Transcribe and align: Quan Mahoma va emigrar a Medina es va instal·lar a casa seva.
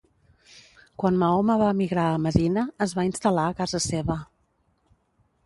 Quan 1.03 1.19
Mahoma 1.23 1.57
va 1.63 1.67
emigrar 1.73 2.07
a 2.13 2.23
Medina 2.23 2.65
es 2.87 2.97
va 3.01 3.07
instal·lar 3.11 3.45
a 3.53 3.57
casa 3.61 3.83
seva. 3.91 4.19